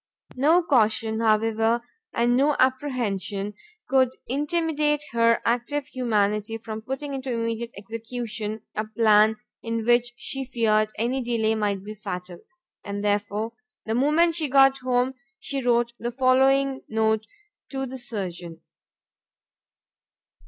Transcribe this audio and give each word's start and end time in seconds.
No 0.35 0.63
caution, 0.63 1.19
however, 1.19 1.83
and 2.11 2.35
no 2.35 2.55
apprehension, 2.57 3.53
could 3.87 4.09
intimidate 4.25 5.03
her 5.11 5.43
active 5.45 5.85
humanity 5.85 6.57
from 6.57 6.81
putting 6.81 7.13
into 7.13 7.31
immediate 7.31 7.69
execution 7.77 8.63
a 8.75 8.83
plan 8.87 9.35
in 9.61 9.85
which 9.85 10.13
she 10.17 10.43
feared 10.43 10.91
any 10.97 11.21
delay 11.21 11.53
might 11.53 11.83
be 11.83 11.93
fatal; 11.93 12.39
and 12.83 13.05
therefore 13.05 13.53
the 13.85 13.93
moment 13.93 14.33
she 14.33 14.49
got 14.49 14.79
home, 14.79 15.13
she 15.39 15.61
wrote 15.63 15.93
the 15.99 16.11
following 16.11 16.81
note 16.89 17.27
to 17.69 17.85
the 17.85 17.99
surgeon. 17.99 18.59